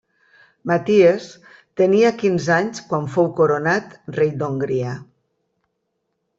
Maties 0.69 1.27
tenia 1.81 2.11
quinze 2.23 2.55
anys 2.57 2.83
quan 2.89 3.07
fou 3.17 3.31
coronat 3.43 3.95
rei 4.19 4.35
d'Hongria. 4.43 4.99